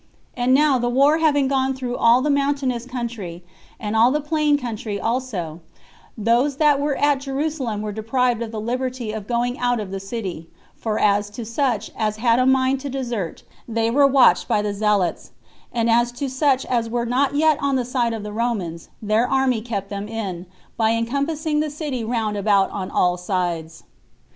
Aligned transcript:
And 0.35 0.51
now 0.51 0.79
the 0.79 0.89
war 0.89 1.19
having 1.19 1.47
gone 1.47 1.75
through 1.75 1.95
all 1.95 2.23
the 2.23 2.31
mountainous 2.31 2.85
country, 2.87 3.43
and 3.79 3.95
all 3.95 4.09
the 4.09 4.19
plain 4.19 4.57
country 4.57 4.99
also, 4.99 5.59
those 6.17 6.57
that 6.57 6.79
were 6.79 6.95
at 6.95 7.19
Jerusalem 7.19 7.83
were 7.83 7.91
deprived 7.91 8.41
of 8.41 8.51
the 8.51 8.59
liberty 8.59 9.11
of 9.11 9.27
going 9.27 9.59
out 9.59 9.79
of 9.79 9.91
the 9.91 9.99
city; 9.99 10.49
for 10.75 10.97
as 10.97 11.29
to 11.29 11.45
such 11.45 11.91
as 11.95 12.17
had 12.17 12.39
a 12.39 12.47
mind 12.47 12.79
to 12.79 12.89
desert, 12.89 13.43
they 13.67 13.91
were 13.91 14.07
watched 14.07 14.47
by 14.47 14.63
the 14.63 14.73
zealots; 14.73 15.33
and 15.71 15.87
as 15.87 16.11
to 16.13 16.27
such 16.27 16.65
as 16.65 16.89
were 16.89 17.05
not 17.05 17.35
yet 17.35 17.59
on 17.61 17.75
the 17.75 17.85
side 17.85 18.11
of 18.13 18.23
the 18.23 18.33
Romans, 18.33 18.89
their 19.03 19.27
army 19.29 19.61
kept 19.61 19.89
them 19.91 20.07
in, 20.07 20.47
by 20.77 20.93
encompassing 20.93 21.59
the 21.59 21.69
city 21.69 22.03
round 22.03 22.35
about 22.35 22.71
on 22.71 22.89
all 22.89 23.17
sides. 23.17 23.83